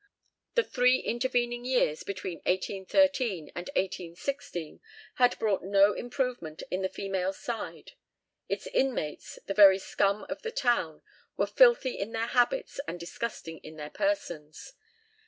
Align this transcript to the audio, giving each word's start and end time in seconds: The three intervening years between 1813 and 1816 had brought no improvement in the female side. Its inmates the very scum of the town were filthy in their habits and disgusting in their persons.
The 0.55 0.63
three 0.63 0.97
intervening 0.97 1.63
years 1.63 2.01
between 2.01 2.39
1813 2.45 3.49
and 3.55 3.67
1816 3.75 4.81
had 5.17 5.37
brought 5.37 5.63
no 5.63 5.93
improvement 5.93 6.63
in 6.71 6.81
the 6.81 6.89
female 6.89 7.33
side. 7.33 7.91
Its 8.49 8.65
inmates 8.65 9.37
the 9.45 9.53
very 9.53 9.77
scum 9.77 10.25
of 10.27 10.41
the 10.41 10.49
town 10.49 11.03
were 11.37 11.45
filthy 11.45 11.99
in 11.99 12.13
their 12.13 12.25
habits 12.25 12.79
and 12.87 12.99
disgusting 12.99 13.59
in 13.59 13.75
their 13.75 13.91
persons. 13.91 14.73